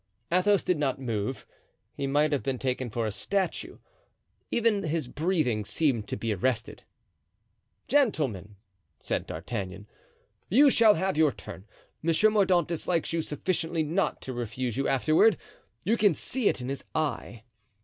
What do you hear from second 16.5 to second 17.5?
in his eye.